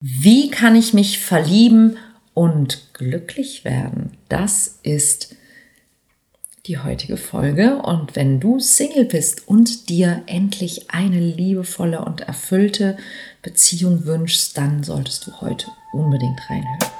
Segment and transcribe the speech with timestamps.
[0.00, 1.98] Wie kann ich mich verlieben
[2.32, 4.16] und glücklich werden?
[4.30, 5.36] Das ist
[6.64, 7.82] die heutige Folge.
[7.82, 12.96] Und wenn du Single bist und dir endlich eine liebevolle und erfüllte
[13.42, 16.99] Beziehung wünschst, dann solltest du heute unbedingt reinhören.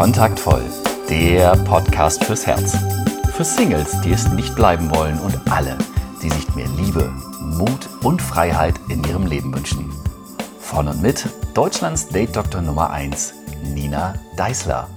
[0.00, 0.62] Kontaktvoll,
[1.10, 2.74] der Podcast fürs Herz.
[3.36, 5.76] Für Singles, die es nicht bleiben wollen und alle,
[6.22, 9.92] die sich mehr Liebe, Mut und Freiheit in ihrem Leben wünschen.
[10.58, 13.34] Von und mit Deutschlands Date-Doktor Nummer 1,
[13.74, 14.88] Nina Deißler.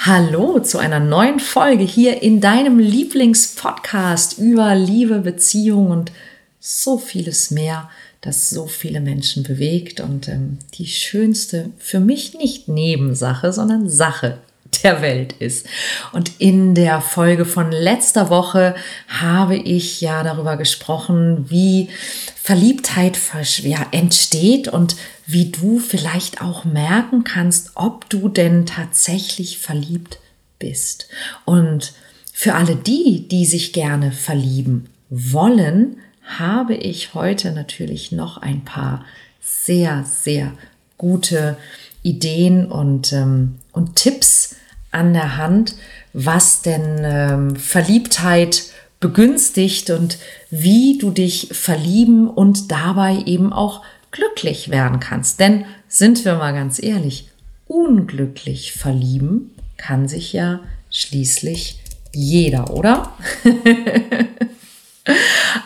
[0.00, 6.10] Hallo zu einer neuen Folge hier in deinem Lieblingspodcast über Liebe, Beziehung und
[6.58, 7.88] so vieles mehr
[8.24, 14.38] das so viele Menschen bewegt und ähm, die schönste, für mich nicht Nebensache, sondern Sache
[14.82, 15.66] der Welt ist.
[16.12, 18.74] Und in der Folge von letzter Woche
[19.08, 21.88] habe ich ja darüber gesprochen, wie
[22.34, 23.18] Verliebtheit
[23.62, 24.96] ja, entsteht und
[25.26, 30.18] wie du vielleicht auch merken kannst, ob du denn tatsächlich verliebt
[30.58, 31.08] bist.
[31.44, 31.92] Und
[32.32, 39.04] für alle die, die sich gerne verlieben wollen, habe ich heute natürlich noch ein paar
[39.40, 40.52] sehr, sehr
[40.96, 41.56] gute
[42.02, 44.56] Ideen und, ähm, und Tipps
[44.90, 45.74] an der Hand,
[46.12, 48.64] was denn ähm, Verliebtheit
[49.00, 50.18] begünstigt und
[50.50, 55.40] wie du dich verlieben und dabei eben auch glücklich werden kannst.
[55.40, 57.28] Denn sind wir mal ganz ehrlich,
[57.66, 61.80] unglücklich verlieben kann sich ja schließlich
[62.12, 63.12] jeder, oder?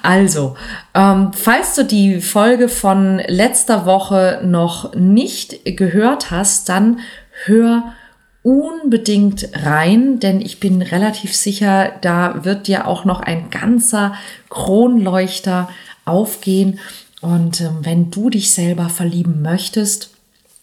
[0.03, 0.57] Also,
[0.95, 7.01] ähm, falls du die Folge von letzter Woche noch nicht gehört hast, dann
[7.45, 7.95] hör
[8.43, 14.15] unbedingt rein, denn ich bin relativ sicher, da wird dir auch noch ein ganzer
[14.49, 15.69] Kronleuchter
[16.05, 16.81] aufgehen.
[17.21, 20.11] Und ähm, wenn du dich selber verlieben möchtest,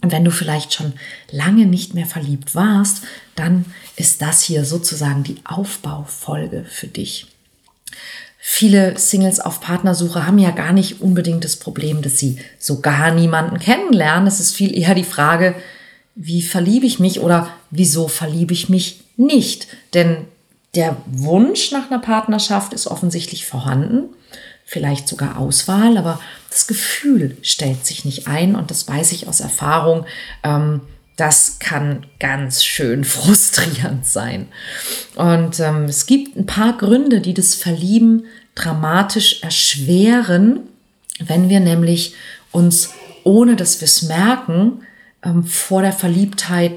[0.02, 0.94] und wenn du vielleicht schon
[1.32, 3.04] lange nicht mehr verliebt warst,
[3.36, 7.26] dann ist das hier sozusagen die Aufbaufolge für dich.
[8.48, 13.10] Viele Singles auf Partnersuche haben ja gar nicht unbedingt das Problem, dass sie so gar
[13.12, 14.28] niemanden kennenlernen.
[14.28, 15.56] Es ist viel eher die Frage,
[16.14, 19.66] wie verliebe ich mich oder wieso verliebe ich mich nicht?
[19.96, 20.28] Denn
[20.76, 24.10] der Wunsch nach einer Partnerschaft ist offensichtlich vorhanden,
[24.64, 26.20] vielleicht sogar Auswahl, aber
[26.52, 30.06] das Gefühl stellt sich nicht ein und das weiß ich aus Erfahrung.
[30.44, 30.82] Ähm,
[31.16, 34.48] das kann ganz schön frustrierend sein.
[35.16, 40.62] Und ähm, es gibt ein paar Gründe, die das Verlieben dramatisch erschweren,
[41.20, 42.14] wenn wir nämlich
[42.52, 42.90] uns,
[43.24, 44.82] ohne dass wir es merken,
[45.24, 46.74] ähm, vor der Verliebtheit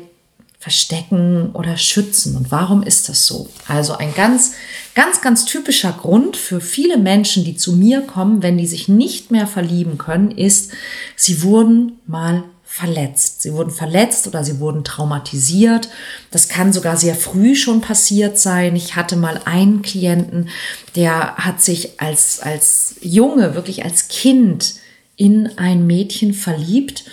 [0.61, 2.37] verstecken oder schützen.
[2.37, 3.49] Und warum ist das so?
[3.69, 4.55] Also ein ganz,
[4.95, 9.31] ganz, ganz typischer Grund für viele Menschen, die zu mir kommen, wenn die sich nicht
[9.31, 10.73] mehr verlieben können, ist,
[11.15, 12.43] sie wurden mal
[12.79, 13.43] verletzt.
[13.43, 15.89] Sie wurden verletzt oder sie wurden traumatisiert.
[16.31, 18.77] Das kann sogar sehr früh schon passiert sein.
[18.77, 20.49] Ich hatte mal einen Klienten,
[20.95, 24.75] der hat sich als, als Junge, wirklich als Kind
[25.17, 27.05] in ein Mädchen verliebt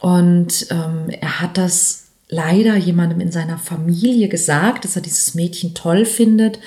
[0.00, 5.74] und ähm, er hat das leider jemandem in seiner Familie gesagt, dass er dieses Mädchen
[5.74, 6.58] toll findet.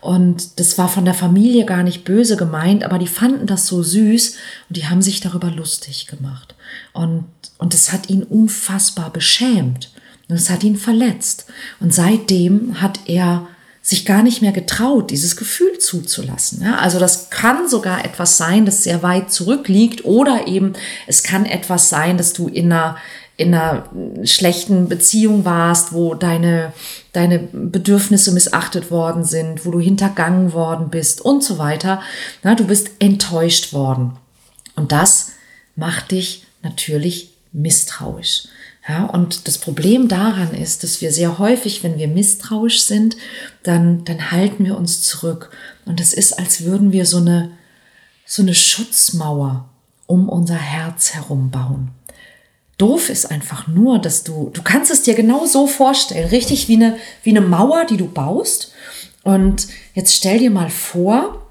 [0.00, 3.82] Und das war von der Familie gar nicht böse gemeint, aber die fanden das so
[3.82, 4.36] süß
[4.68, 6.54] und die haben sich darüber lustig gemacht.
[6.92, 7.26] Und,
[7.58, 9.92] und das hat ihn unfassbar beschämt.
[10.28, 11.46] Und es hat ihn verletzt.
[11.80, 13.46] Und seitdem hat er
[13.80, 16.62] sich gar nicht mehr getraut, dieses Gefühl zuzulassen.
[16.62, 20.74] Ja, also das kann sogar etwas sein, das sehr weit zurückliegt oder eben
[21.06, 22.96] es kann etwas sein, dass du in einer
[23.38, 23.88] in einer
[24.24, 26.72] schlechten Beziehung warst, wo deine,
[27.12, 32.02] deine Bedürfnisse missachtet worden sind, wo du hintergangen worden bist und so weiter.
[32.42, 34.16] Na, du bist enttäuscht worden.
[34.74, 35.30] Und das
[35.76, 38.48] macht dich natürlich misstrauisch.
[38.88, 43.16] Ja, und das Problem daran ist, dass wir sehr häufig, wenn wir misstrauisch sind,
[43.62, 45.50] dann, dann halten wir uns zurück.
[45.84, 47.50] Und es ist, als würden wir so eine,
[48.24, 49.68] so eine Schutzmauer
[50.06, 51.90] um unser Herz herum bauen.
[52.78, 56.76] Doof ist einfach nur, dass du, du kannst es dir genau so vorstellen, richtig wie
[56.76, 58.72] eine, wie eine Mauer, die du baust.
[59.22, 61.46] Und jetzt stell dir mal vor,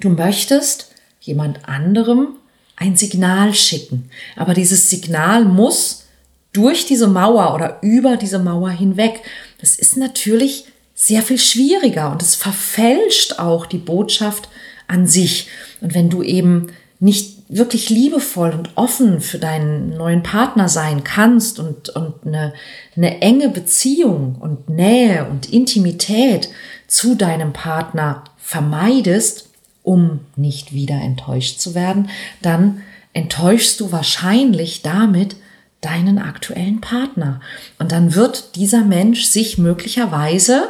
[0.00, 2.36] du möchtest jemand anderem
[2.78, 4.10] ein Signal schicken.
[4.36, 6.04] Aber dieses Signal muss
[6.52, 9.20] durch diese Mauer oder über diese Mauer hinweg.
[9.60, 10.64] Das ist natürlich
[10.94, 14.48] sehr viel schwieriger und es verfälscht auch die Botschaft
[14.86, 15.48] an sich.
[15.80, 16.68] Und wenn du eben
[17.00, 22.52] nicht wirklich liebevoll und offen für deinen neuen Partner sein kannst und, und eine,
[22.96, 26.50] eine enge Beziehung und Nähe und Intimität
[26.88, 29.47] zu deinem Partner vermeidest,
[29.82, 32.10] um nicht wieder enttäuscht zu werden,
[32.42, 32.82] dann
[33.12, 35.36] enttäuschst du wahrscheinlich damit
[35.80, 37.40] deinen aktuellen Partner.
[37.78, 40.68] Und dann wird dieser Mensch sich möglicherweise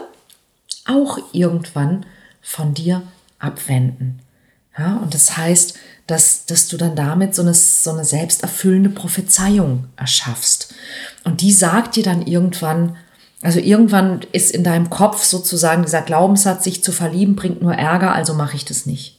[0.87, 2.07] auch irgendwann
[2.43, 3.03] von dir
[3.39, 4.21] abwenden.
[4.79, 5.77] Ja, und das heißt,
[6.07, 10.75] dass, dass du dann damit so eine, so eine selbsterfüllende Prophezeiung erschaffst.
[11.25, 12.97] Und die sagt dir dann irgendwann,
[13.43, 18.13] also irgendwann ist in deinem Kopf sozusagen dieser Glaubenssatz, sich zu verlieben, bringt nur Ärger,
[18.13, 19.19] also mache ich das nicht.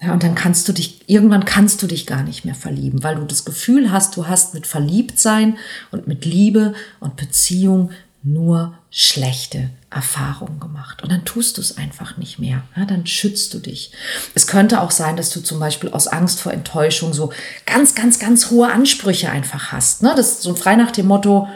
[0.00, 3.16] Ja, und dann kannst du dich, irgendwann kannst du dich gar nicht mehr verlieben, weil
[3.16, 5.56] du das Gefühl hast, du hast mit Verliebtsein
[5.90, 7.90] und mit Liebe und Beziehung
[8.22, 11.02] nur schlechte Erfahrungen gemacht.
[11.02, 12.62] Und dann tust du es einfach nicht mehr.
[12.76, 13.92] Ja, dann schützt du dich.
[14.34, 17.32] Es könnte auch sein, dass du zum Beispiel aus Angst vor Enttäuschung so
[17.66, 20.02] ganz, ganz, ganz hohe Ansprüche einfach hast.
[20.02, 20.12] Ne?
[20.16, 21.48] Das ist so frei nach dem Motto,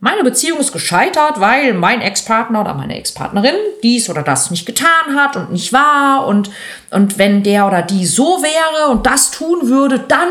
[0.00, 5.16] meine Beziehung ist gescheitert, weil mein Ex-Partner oder meine Ex-Partnerin dies oder das nicht getan
[5.16, 6.26] hat und nicht war.
[6.26, 6.50] Und,
[6.90, 10.28] und wenn der oder die so wäre und das tun würde, dann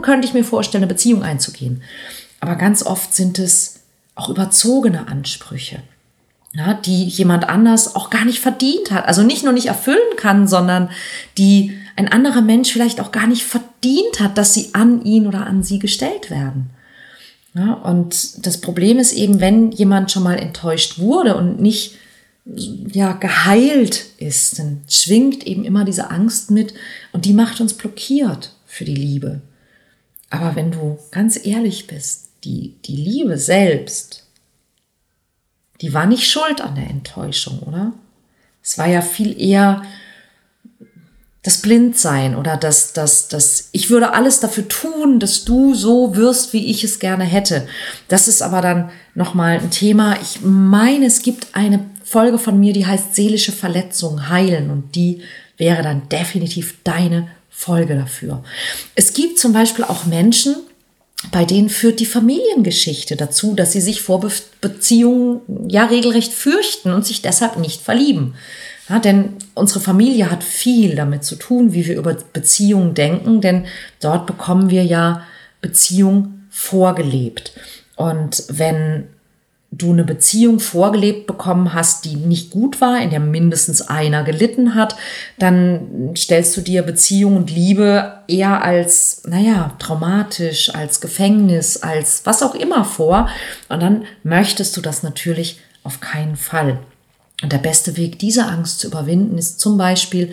[0.00, 1.82] könnte ich mir vorstellen, eine Beziehung einzugehen.
[2.40, 3.80] Aber ganz oft sind es
[4.14, 5.82] auch überzogene Ansprüche,
[6.54, 9.06] ja, die jemand anders auch gar nicht verdient hat.
[9.06, 10.90] Also nicht nur nicht erfüllen kann, sondern
[11.36, 15.46] die ein anderer Mensch vielleicht auch gar nicht verdient hat, dass sie an ihn oder
[15.46, 16.70] an sie gestellt werden.
[17.54, 21.96] Ja, und das Problem ist eben, wenn jemand schon mal enttäuscht wurde und nicht
[22.44, 26.74] ja, geheilt ist, dann schwingt eben immer diese Angst mit
[27.12, 29.42] und die macht uns blockiert für die Liebe.
[30.30, 34.26] Aber wenn du ganz ehrlich bist, die, die Liebe selbst,
[35.80, 37.92] die war nicht schuld an der Enttäuschung, oder?
[38.62, 39.82] Es war ja viel eher
[41.42, 46.52] das Blindsein oder das, das, das, ich würde alles dafür tun, dass du so wirst,
[46.52, 47.66] wie ich es gerne hätte.
[48.06, 50.16] Das ist aber dann nochmal ein Thema.
[50.22, 55.22] Ich meine, es gibt eine Folge von mir, die heißt seelische Verletzung heilen und die
[55.56, 58.44] wäre dann definitiv deine Folge dafür.
[58.94, 60.56] Es gibt zum Beispiel auch Menschen,
[61.30, 64.30] bei denen führt die Familiengeschichte dazu, dass sie sich vor Be
[64.60, 68.34] Beziehungen ja regelrecht fürchten und sich deshalb nicht verlieben.
[68.88, 73.66] Ja, denn unsere Familie hat viel damit zu tun, wie wir über Beziehungen denken, denn
[74.00, 75.22] dort bekommen wir ja
[75.60, 77.52] Beziehung vorgelebt.
[77.96, 79.06] Und wenn
[79.72, 84.74] du eine Beziehung vorgelebt bekommen hast, die nicht gut war, in der mindestens einer gelitten
[84.74, 84.96] hat,
[85.38, 92.42] dann stellst du dir Beziehung und Liebe eher als, naja, traumatisch, als Gefängnis, als was
[92.42, 93.28] auch immer vor.
[93.70, 96.78] Und dann möchtest du das natürlich auf keinen Fall.
[97.42, 100.32] Und der beste Weg, diese Angst zu überwinden, ist zum Beispiel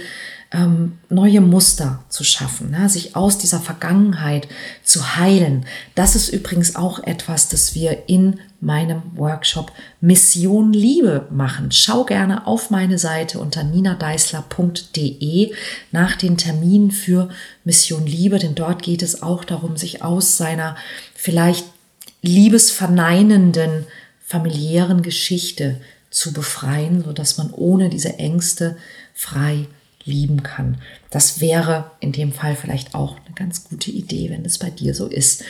[0.51, 2.89] ähm, neue Muster zu schaffen, ne?
[2.89, 4.47] sich aus dieser Vergangenheit
[4.83, 5.65] zu heilen.
[5.94, 9.71] Das ist übrigens auch etwas, das wir in meinem Workshop
[10.01, 11.71] Mission Liebe machen.
[11.71, 15.53] Schau gerne auf meine Seite unter ninadeisler.de
[15.91, 17.29] nach den Terminen für
[17.63, 20.75] Mission Liebe, denn dort geht es auch darum, sich aus seiner
[21.13, 21.65] vielleicht
[22.21, 23.85] liebesverneinenden
[24.25, 25.79] familiären Geschichte
[26.09, 28.77] zu befreien, so dass man ohne diese Ängste
[29.13, 29.67] frei
[30.03, 30.77] lieben kann.
[31.09, 34.94] Das wäre in dem Fall vielleicht auch eine ganz gute Idee, wenn es bei dir
[34.94, 35.44] so ist.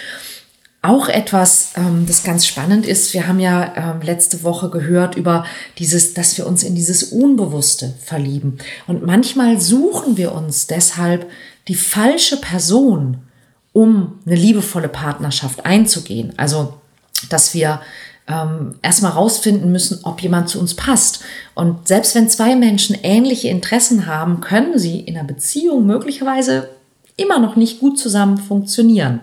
[0.81, 5.45] Auch etwas, ähm, das ganz spannend ist, wir haben ja ähm, letzte Woche gehört über
[5.77, 8.59] dieses, dass wir uns in dieses Unbewusste verlieben.
[8.87, 11.29] Und manchmal suchen wir uns deshalb
[11.67, 13.17] die falsche Person,
[13.73, 16.33] um eine liebevolle Partnerschaft einzugehen.
[16.37, 16.79] Also,
[17.29, 17.81] dass wir
[18.29, 21.21] ähm, erstmal rausfinden müssen, ob jemand zu uns passt.
[21.55, 26.69] Und selbst wenn zwei Menschen ähnliche Interessen haben, können sie in einer Beziehung möglicherweise
[27.17, 29.21] immer noch nicht gut zusammen funktionieren.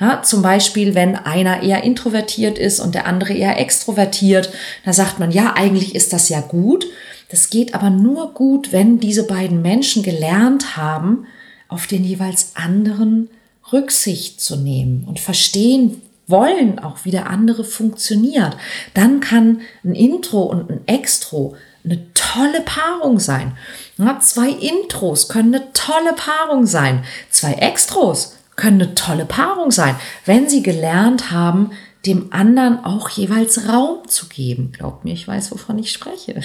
[0.00, 4.50] Ja, zum Beispiel, wenn einer eher introvertiert ist und der andere eher extrovertiert,
[4.84, 6.86] da sagt man, ja, eigentlich ist das ja gut.
[7.28, 11.26] Das geht aber nur gut, wenn diese beiden Menschen gelernt haben,
[11.68, 13.30] auf den jeweils anderen
[13.72, 18.56] Rücksicht zu nehmen und verstehen, wollen auch, wie der andere funktioniert,
[18.94, 23.56] dann kann ein Intro und ein Extro eine tolle Paarung sein.
[23.96, 27.04] Ja, zwei Intros können eine tolle Paarung sein.
[27.30, 31.70] Zwei Extros können eine tolle Paarung sein, wenn sie gelernt haben,
[32.06, 34.72] dem anderen auch jeweils Raum zu geben.
[34.72, 36.40] Glaubt mir, ich weiß, wovon ich spreche.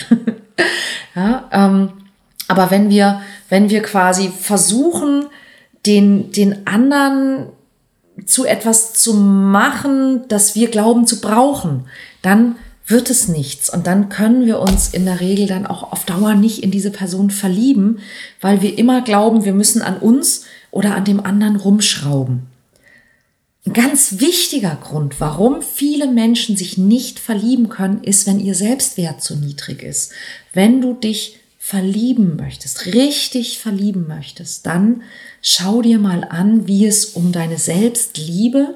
[1.15, 1.93] ja, ähm,
[2.47, 5.27] aber wenn wir, wenn wir quasi versuchen,
[5.85, 7.47] den, den anderen
[8.25, 11.85] zu etwas zu machen, das wir glauben zu brauchen,
[12.21, 13.69] dann wird es nichts.
[13.69, 16.91] Und dann können wir uns in der Regel dann auch auf Dauer nicht in diese
[16.91, 17.99] Person verlieben,
[18.39, 22.47] weil wir immer glauben, wir müssen an uns oder an dem anderen rumschrauben.
[23.65, 29.21] Ein ganz wichtiger Grund, warum viele Menschen sich nicht verlieben können, ist, wenn ihr Selbstwert
[29.21, 30.11] zu niedrig ist.
[30.51, 31.37] Wenn du dich
[31.71, 35.03] verlieben möchtest, richtig verlieben möchtest, dann
[35.41, 38.75] schau dir mal an, wie es um deine Selbstliebe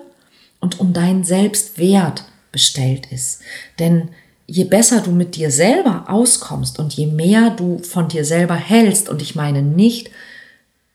[0.62, 2.24] und um deinen Selbstwert
[2.54, 3.42] bestellt ist.
[3.80, 4.12] Denn
[4.48, 9.10] je besser du mit dir selber auskommst und je mehr du von dir selber hältst,
[9.10, 10.10] und ich meine nicht,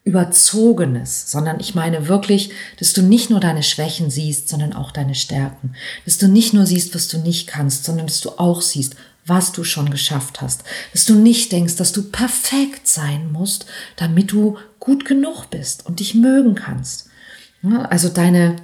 [0.03, 5.15] Überzogenes, sondern ich meine wirklich, dass du nicht nur deine Schwächen siehst, sondern auch deine
[5.15, 5.75] Stärken.
[6.07, 8.97] Dass du nicht nur siehst, was du nicht kannst, sondern dass du auch siehst,
[9.31, 10.65] was du schon geschafft hast.
[10.93, 13.65] Dass du nicht denkst, dass du perfekt sein musst,
[13.97, 17.09] damit du gut genug bist und dich mögen kannst.
[17.89, 18.57] Also deine,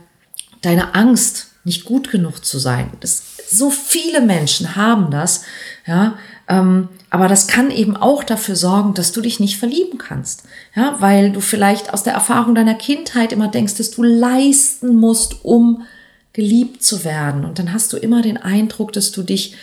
[0.60, 2.90] deine Angst, nicht gut genug zu sein.
[3.00, 5.42] Das, so viele Menschen haben das,
[5.86, 6.16] ja,
[6.48, 10.44] ähm, aber das kann eben auch dafür sorgen, dass du dich nicht verlieben kannst.
[10.74, 15.44] Ja, weil du vielleicht aus der Erfahrung deiner Kindheit immer denkst, dass du leisten musst,
[15.44, 15.86] um
[16.32, 17.44] geliebt zu werden.
[17.44, 19.56] Und dann hast du immer den Eindruck, dass du dich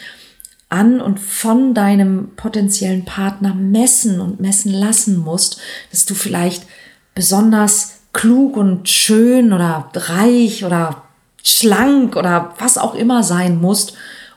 [0.74, 5.62] an und von deinem potenziellen Partner messen und messen lassen musst,
[5.92, 6.66] dass du vielleicht
[7.14, 11.04] besonders klug und schön oder reich oder
[11.44, 13.94] schlank oder was auch immer sein musst,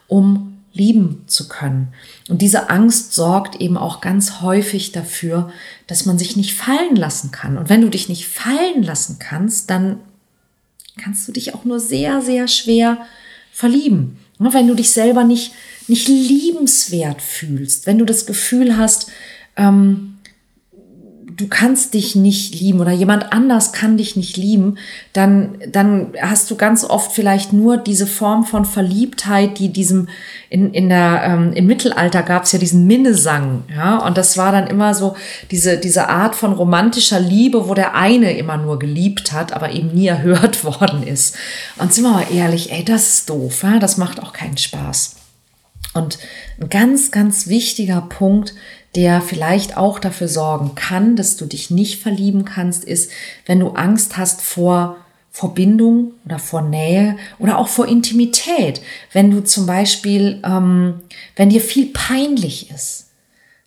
[0.07, 1.87] um lieben zu können.
[2.29, 5.51] Und diese Angst sorgt eben auch ganz häufig dafür,
[5.87, 7.57] dass man sich nicht fallen lassen kann.
[7.57, 9.99] Und wenn du dich nicht fallen lassen kannst, dann
[10.97, 12.99] kannst du dich auch nur sehr, sehr schwer
[13.51, 14.19] verlieben.
[14.37, 15.51] Wenn du dich selber nicht,
[15.87, 19.07] nicht liebenswert fühlst, wenn du das Gefühl hast,
[19.55, 20.17] ähm,
[21.37, 24.77] du kannst dich nicht lieben oder jemand anders kann dich nicht lieben,
[25.13, 30.09] dann, dann hast du ganz oft vielleicht nur diese Form von Verliebtheit, die diesem,
[30.49, 34.51] in, in der, ähm, im Mittelalter gab es ja diesen Minnesang, ja, und das war
[34.51, 35.15] dann immer so
[35.51, 39.93] diese, diese Art von romantischer Liebe, wo der eine immer nur geliebt hat, aber eben
[39.93, 41.35] nie erhört worden ist.
[41.77, 43.77] Und sind wir mal ehrlich, ey, das ist doof, ja?
[43.77, 45.26] das macht auch keinen Spaß.
[45.97, 46.19] Und
[46.61, 48.53] ein ganz, ganz wichtiger Punkt
[48.97, 53.11] der vielleicht auch dafür sorgen kann, dass du dich nicht verlieben kannst, ist,
[53.45, 54.97] wenn du Angst hast vor
[55.29, 58.81] Verbindung oder vor Nähe oder auch vor Intimität.
[59.13, 61.01] Wenn du zum Beispiel, ähm,
[61.35, 63.09] wenn dir viel peinlich ist.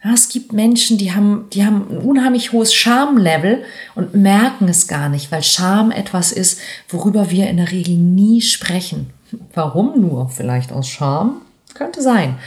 [0.02, 3.62] Ja, es gibt Menschen, die haben, die haben ein unheimlich hohes Schamlevel
[3.94, 6.58] und merken es gar nicht, weil Scham etwas ist,
[6.88, 9.10] worüber wir in der Regel nie sprechen.
[9.54, 10.28] Warum nur?
[10.28, 11.42] Vielleicht aus Scham?
[11.75, 12.39] Könnte sein.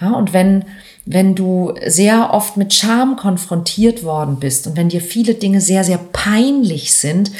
[0.00, 0.64] Ja, und wenn,
[1.06, 5.84] wenn du sehr oft mit Scham konfrontiert worden bist und wenn dir viele Dinge sehr,
[5.84, 7.30] sehr peinlich sind,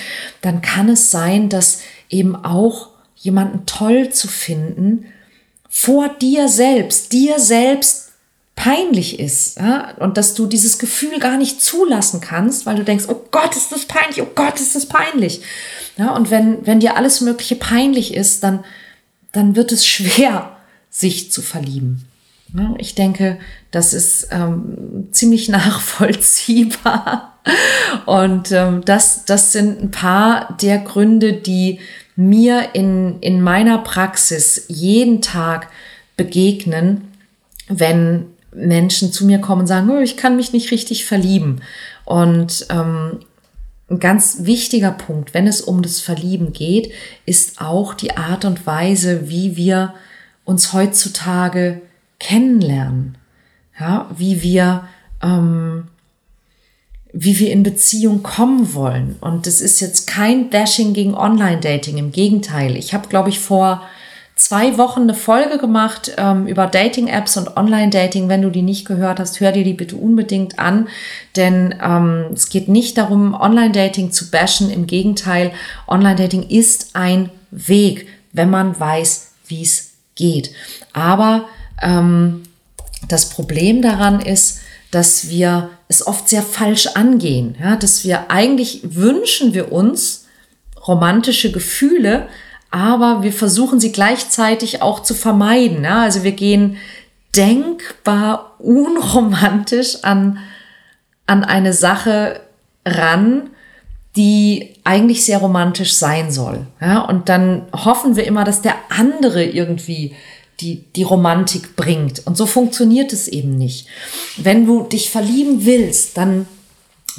[0.40, 5.07] dann kann es sein, dass eben auch jemanden toll zu finden
[5.69, 8.07] vor dir selbst, dir selbst
[8.55, 9.95] peinlich ist ja?
[9.99, 13.71] und dass du dieses Gefühl gar nicht zulassen kannst, weil du denkst, oh Gott, ist
[13.71, 15.43] das peinlich, oh Gott, ist das peinlich.
[15.99, 18.64] Ja, und wenn, wenn dir alles Mögliche peinlich ist, dann,
[19.33, 20.55] dann wird es schwer,
[20.96, 22.06] sich zu verlieben.
[22.78, 23.38] Ich denke,
[23.70, 27.34] das ist ähm, ziemlich nachvollziehbar.
[28.06, 31.80] Und ähm, das, das sind ein paar der Gründe, die
[32.16, 35.68] mir in, in meiner Praxis jeden Tag
[36.16, 37.12] begegnen,
[37.68, 41.60] wenn Menschen zu mir kommen und sagen, oh, ich kann mich nicht richtig verlieben.
[42.06, 43.20] Und ähm,
[43.90, 46.90] ein ganz wichtiger Punkt, wenn es um das Verlieben geht,
[47.26, 49.92] ist auch die Art und Weise, wie wir
[50.46, 51.82] uns heutzutage
[52.18, 53.18] kennenlernen,
[53.78, 54.88] ja, wie wir,
[55.22, 55.88] ähm,
[57.12, 59.16] wie wir in Beziehung kommen wollen.
[59.20, 62.76] Und das ist jetzt kein Bashing gegen Online-Dating, im Gegenteil.
[62.76, 63.82] Ich habe, glaube ich, vor
[64.36, 68.28] zwei Wochen eine Folge gemacht ähm, über Dating-Apps und Online-Dating.
[68.28, 70.88] Wenn du die nicht gehört hast, hör dir die bitte unbedingt an,
[71.34, 74.70] denn ähm, es geht nicht darum, Online-Dating zu bashen.
[74.70, 75.52] Im Gegenteil,
[75.88, 80.50] Online-Dating ist ein Weg, wenn man weiß, wie es geht.
[80.92, 81.46] Aber
[81.80, 82.42] ähm,
[83.08, 87.56] das Problem daran ist, dass wir es oft sehr falsch angehen.
[87.61, 90.26] Ja, dass wir eigentlich wünschen wir uns
[90.87, 92.28] romantische Gefühle,
[92.70, 95.85] aber wir versuchen sie gleichzeitig auch zu vermeiden.
[95.85, 96.76] Ja, also wir gehen
[97.37, 100.38] denkbar unromantisch an,
[101.26, 102.40] an eine Sache
[102.85, 103.50] ran,
[104.16, 106.66] die eigentlich sehr romantisch sein soll.
[106.80, 110.14] Ja, und dann hoffen wir immer, dass der andere irgendwie
[110.61, 112.26] die, die Romantik bringt.
[112.26, 113.88] Und so funktioniert es eben nicht.
[114.38, 116.49] Wenn du dich verlieben willst, dann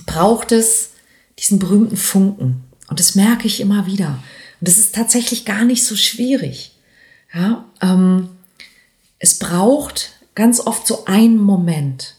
[0.05, 0.91] braucht es
[1.37, 2.63] diesen berühmten Funken.
[2.89, 4.19] Und das merke ich immer wieder.
[4.59, 6.71] Und das ist tatsächlich gar nicht so schwierig.
[7.33, 8.29] Ja, ähm,
[9.19, 12.15] es braucht ganz oft so einen Moment.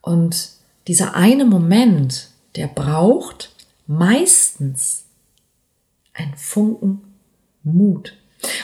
[0.00, 0.50] Und
[0.86, 3.50] dieser eine Moment, der braucht
[3.86, 5.04] meistens
[6.12, 7.02] ein Funken
[7.62, 8.14] Mut.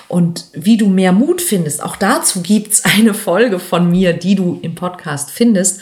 [0.08, 4.58] Und wie du mehr Mut findest, auch dazu gibt's eine Folge von mir, die du
[4.62, 5.80] im Podcast findest.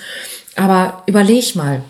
[0.56, 1.82] Aber überleg mal,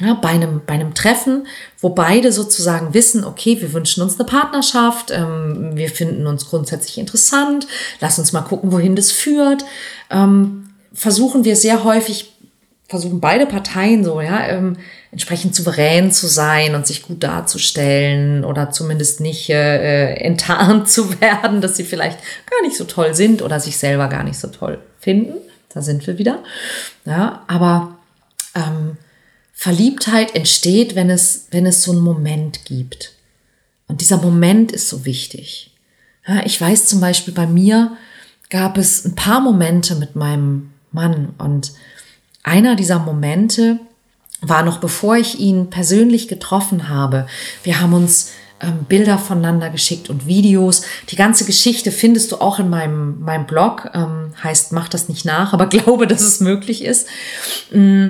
[0.00, 1.46] ja, bei, einem, bei einem Treffen,
[1.80, 6.98] wo beide sozusagen wissen, okay, wir wünschen uns eine Partnerschaft, ähm, wir finden uns grundsätzlich
[6.98, 7.66] interessant,
[8.00, 9.64] lass uns mal gucken, wohin das führt,
[10.10, 12.32] ähm, versuchen wir sehr häufig,
[12.88, 14.76] versuchen beide Parteien so, ja, ähm,
[15.12, 21.60] entsprechend souverän zu sein und sich gut darzustellen oder zumindest nicht äh, enttarnt zu werden,
[21.60, 22.18] dass sie vielleicht
[22.50, 25.34] gar nicht so toll sind oder sich selber gar nicht so toll finden.
[25.68, 26.42] Da sind wir wieder.
[27.04, 27.98] Ja, aber
[28.54, 28.96] ähm,
[29.52, 33.12] Verliebtheit entsteht, wenn es, wenn es so einen Moment gibt.
[33.86, 35.72] Und dieser Moment ist so wichtig.
[36.26, 37.96] Ja, ich weiß zum Beispiel, bei mir
[38.48, 41.72] gab es ein paar Momente mit meinem Mann und
[42.48, 43.78] einer dieser Momente
[44.40, 47.26] war noch bevor ich ihn persönlich getroffen habe.
[47.62, 50.82] Wir haben uns ähm, Bilder voneinander geschickt und Videos.
[51.10, 53.90] Die ganze Geschichte findest du auch in meinem, meinem Blog.
[53.94, 57.08] Ähm, heißt, mach das nicht nach, aber glaube, dass es möglich ist.
[57.72, 58.08] Mm.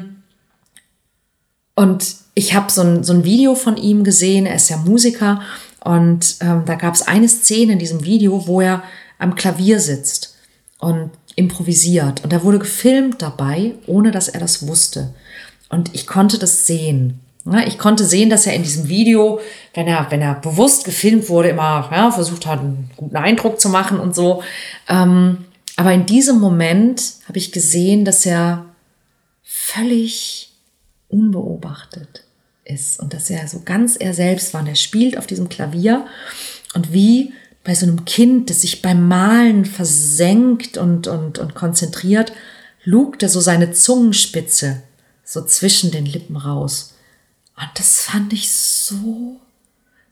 [1.75, 5.43] Und ich habe so ein, so ein Video von ihm gesehen, er ist ja Musiker
[5.81, 8.83] und ähm, da gab es eine Szene in diesem Video, wo er
[9.19, 10.37] am Klavier sitzt
[10.79, 12.25] und improvisiert.
[12.25, 15.15] Und er wurde gefilmt dabei, ohne dass er das wusste.
[15.69, 17.21] Und ich konnte das sehen.
[17.67, 19.41] Ich konnte sehen, dass er in diesem Video,
[19.73, 23.71] wenn er, wenn er bewusst gefilmt wurde, immer ja, versucht hat, einen guten Eindruck zu
[23.71, 24.43] machen und so.
[24.89, 28.67] Ähm, aber in diesem Moment habe ich gesehen, dass er
[29.45, 30.53] völlig
[31.09, 32.25] unbeobachtet
[32.65, 36.07] ist und dass er so ganz er selbst war und er spielt auf diesem Klavier
[36.75, 37.33] und wie
[37.69, 42.33] bei so einem Kind, das sich beim Malen versenkt und, und, und konzentriert,
[42.83, 44.83] lugt er so seine Zungenspitze
[45.23, 46.95] so zwischen den Lippen raus.
[47.59, 49.37] Und das fand ich so,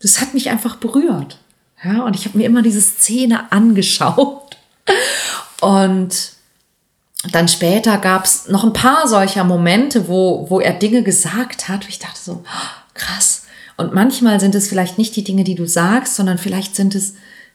[0.02, 1.38] das hat mich einfach berührt.
[1.82, 4.58] Ja, und ich habe mir immer diese Szene angeschaut
[5.62, 6.32] und
[7.32, 11.86] dann später gab es noch ein paar solcher Momente, wo, wo er Dinge gesagt hat,
[11.86, 12.44] wo ich dachte so,
[12.92, 13.46] krass.
[13.78, 17.14] Und manchmal sind es vielleicht nicht die Dinge, die du sagst, sondern vielleicht sind es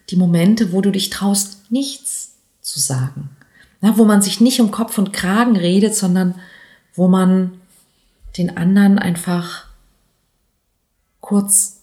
[0.10, 3.30] die Momente, wo du dich traust, nichts zu sagen.
[3.82, 6.36] Na, wo man sich nicht um Kopf und Kragen redet, sondern
[6.94, 7.60] wo man
[8.38, 9.68] den anderen einfach
[11.20, 11.82] kurz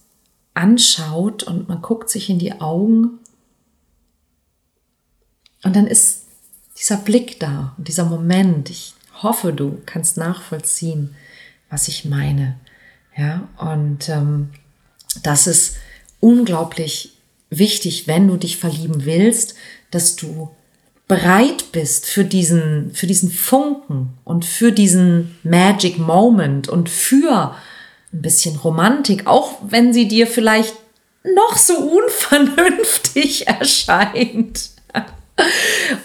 [0.53, 3.19] anschaut und man guckt sich in die Augen.
[5.63, 6.25] Und dann ist
[6.77, 11.15] dieser Blick da und dieser Moment, ich hoffe, du kannst nachvollziehen,
[11.69, 12.57] was ich meine.
[13.17, 14.49] Ja, und ähm,
[15.23, 15.75] das ist
[16.19, 17.18] unglaublich
[17.49, 19.55] wichtig, wenn du dich verlieben willst,
[19.91, 20.49] dass du
[21.07, 27.55] bereit bist für diesen, für diesen Funken und für diesen Magic Moment und für
[28.13, 30.75] ein bisschen Romantik, auch wenn sie dir vielleicht
[31.23, 34.69] noch so unvernünftig erscheint.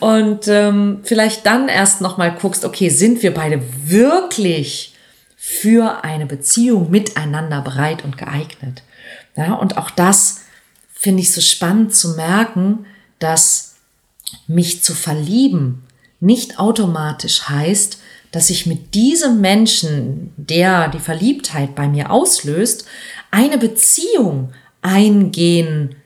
[0.00, 4.94] Und ähm, vielleicht dann erst nochmal guckst, okay, sind wir beide wirklich
[5.36, 8.82] für eine Beziehung miteinander bereit und geeignet?
[9.36, 10.43] Ja, und auch das
[11.04, 12.86] finde ich so spannend zu merken,
[13.18, 13.74] dass
[14.46, 15.82] mich zu verlieben
[16.18, 17.98] nicht automatisch heißt,
[18.32, 22.86] dass ich mit diesem Menschen, der die Verliebtheit bei mir auslöst,
[23.30, 25.96] eine Beziehung eingehen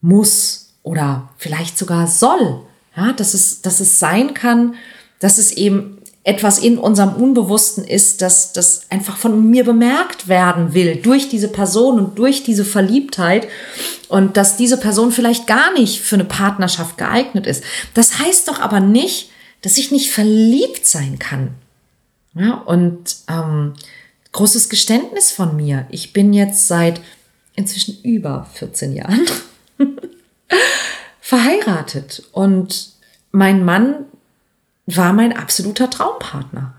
[0.00, 2.62] muss oder vielleicht sogar soll.
[2.96, 4.76] Ja, dass es, dass es sein kann,
[5.18, 10.72] dass es eben etwas in unserem Unbewussten ist, dass das einfach von mir bemerkt werden
[10.72, 13.46] will durch diese Person und durch diese Verliebtheit
[14.08, 17.62] und dass diese Person vielleicht gar nicht für eine Partnerschaft geeignet ist.
[17.92, 21.50] Das heißt doch aber nicht, dass ich nicht verliebt sein kann.
[22.34, 23.74] Ja, und ähm,
[24.32, 25.86] großes Geständnis von mir.
[25.90, 27.02] Ich bin jetzt seit
[27.54, 29.26] inzwischen über 14 Jahren
[31.20, 32.92] verheiratet und
[33.30, 34.06] mein Mann
[34.86, 36.74] war mein absoluter Traumpartner.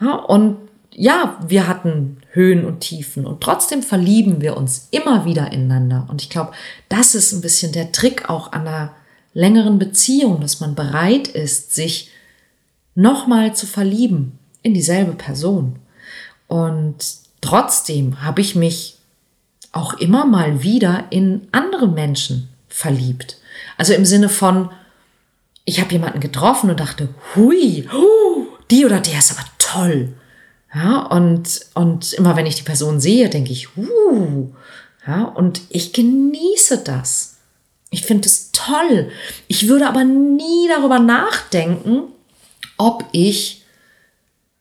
[0.00, 0.56] Ja, und
[0.92, 6.06] ja, wir hatten Höhen und Tiefen und trotzdem verlieben wir uns immer wieder ineinander.
[6.08, 6.52] Und ich glaube,
[6.88, 8.92] das ist ein bisschen der Trick auch an einer
[9.32, 12.10] längeren Beziehung, dass man bereit ist, sich
[12.94, 15.76] nochmal zu verlieben in dieselbe Person.
[16.48, 16.96] Und
[17.40, 18.96] trotzdem habe ich mich
[19.70, 23.38] auch immer mal wieder in andere Menschen verliebt.
[23.76, 24.70] Also im Sinne von,
[25.68, 30.14] ich habe jemanden getroffen und dachte, hui, hu, die oder der ist aber toll.
[30.74, 34.50] Ja, und, und immer wenn ich die Person sehe, denke ich, uh,
[35.06, 37.36] ja, und ich genieße das.
[37.90, 39.10] Ich finde es toll.
[39.46, 42.04] Ich würde aber nie darüber nachdenken,
[42.78, 43.62] ob ich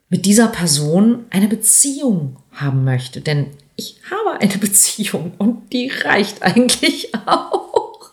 [0.10, 3.22] mit dieser Person eine Beziehung haben möchte.
[3.22, 8.12] Denn ich habe eine Beziehung und die reicht eigentlich auch.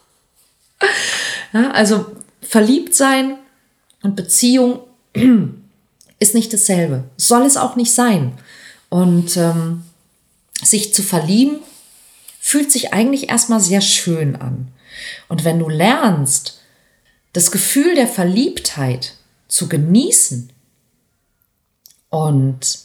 [1.53, 2.07] Ja, also
[2.55, 3.37] verliebt sein
[4.05, 4.79] und Beziehung
[6.21, 7.03] ist nicht dasselbe.
[7.17, 8.39] Soll es auch nicht sein.
[8.91, 9.83] Und ähm,
[10.63, 11.57] sich zu verlieben
[12.39, 14.69] fühlt sich eigentlich erstmal sehr schön an.
[15.27, 16.61] Und wenn du lernst,
[17.33, 19.15] das Gefühl der Verliebtheit
[19.49, 20.53] zu genießen
[22.11, 22.79] und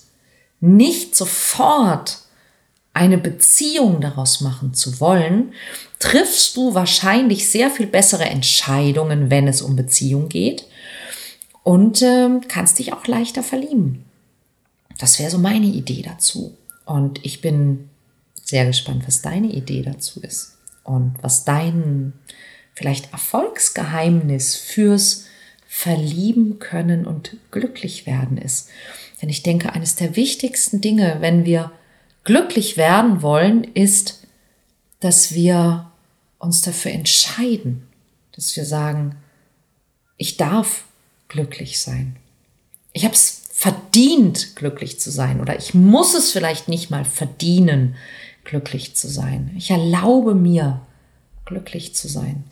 [0.61, 2.23] nicht sofort
[2.99, 5.53] eine Beziehung daraus machen zu wollen,
[5.99, 10.65] triffst du wahrscheinlich sehr viel bessere Entscheidungen, wenn es um Beziehung geht
[11.63, 14.03] und äh, kannst dich auch leichter verlieben.
[14.97, 16.57] Das wäre so meine Idee dazu.
[16.85, 17.89] Und ich bin
[18.43, 22.11] sehr gespannt, was deine Idee dazu ist und was dein
[22.73, 25.25] vielleicht Erfolgsgeheimnis fürs
[25.67, 28.67] Verlieben können und glücklich werden ist.
[29.21, 31.71] Denn ich denke, eines der wichtigsten Dinge, wenn wir
[32.23, 34.27] glücklich werden wollen, ist,
[34.99, 35.89] dass wir
[36.37, 37.87] uns dafür entscheiden,
[38.33, 39.15] dass wir sagen,
[40.17, 40.85] ich darf
[41.27, 42.17] glücklich sein.
[42.93, 47.95] Ich habe es verdient, glücklich zu sein oder ich muss es vielleicht nicht mal verdienen,
[48.43, 49.51] glücklich zu sein.
[49.57, 50.81] Ich erlaube mir,
[51.45, 52.43] glücklich zu sein.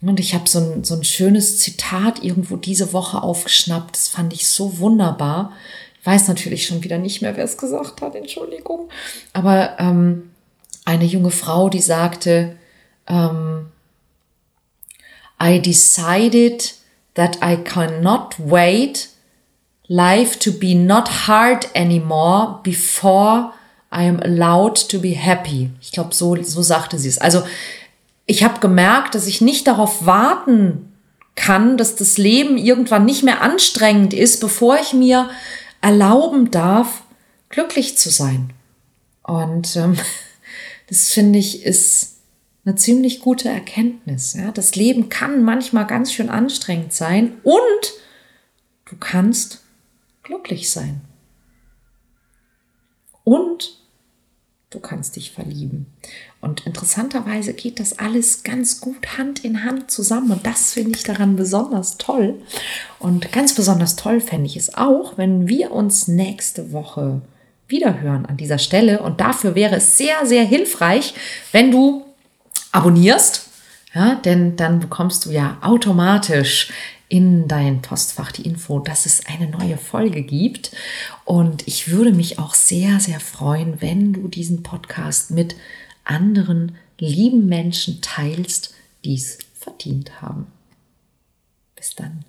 [0.00, 3.96] Und ich habe so ein, so ein schönes Zitat irgendwo diese Woche aufgeschnappt.
[3.96, 5.52] Das fand ich so wunderbar.
[6.06, 8.88] Weiß natürlich schon wieder nicht mehr, wer es gesagt hat, Entschuldigung.
[9.32, 10.30] Aber ähm,
[10.84, 12.56] eine junge Frau, die sagte,
[13.08, 13.66] ähm,
[15.42, 16.74] I decided
[17.14, 19.08] that I cannot wait
[19.88, 23.52] life to be not hard anymore before
[23.92, 25.70] I am allowed to be happy.
[25.80, 27.18] Ich glaube, so, so sagte sie es.
[27.18, 27.42] Also
[28.26, 30.92] ich habe gemerkt, dass ich nicht darauf warten
[31.34, 35.28] kann, dass das Leben irgendwann nicht mehr anstrengend ist, bevor ich mir
[35.86, 37.04] erlauben darf,
[37.48, 38.52] glücklich zu sein.
[39.22, 39.96] Und ähm,
[40.88, 42.16] das finde ich ist
[42.64, 44.34] eine ziemlich gute Erkenntnis.
[44.34, 44.50] Ja?
[44.50, 47.92] Das Leben kann manchmal ganz schön anstrengend sein und
[48.86, 49.62] du kannst
[50.24, 51.02] glücklich sein.
[53.22, 53.85] Und
[54.70, 55.86] du kannst dich verlieben.
[56.40, 60.32] Und interessanterweise geht das alles ganz gut Hand in Hand zusammen.
[60.32, 62.40] Und das finde ich daran besonders toll.
[62.98, 67.22] Und ganz besonders toll fände ich es auch, wenn wir uns nächste Woche
[67.68, 69.02] wiederhören an dieser Stelle.
[69.02, 71.14] Und dafür wäre es sehr, sehr hilfreich,
[71.52, 72.04] wenn du
[72.72, 73.48] abonnierst,
[73.94, 76.70] ja, denn dann bekommst du ja automatisch
[77.08, 80.72] in dein Postfach die Info, dass es eine neue Folge gibt.
[81.24, 85.56] Und ich würde mich auch sehr, sehr freuen, wenn du diesen Podcast mit
[86.04, 90.46] anderen lieben Menschen teilst, die es verdient haben.
[91.76, 92.24] Bis dann.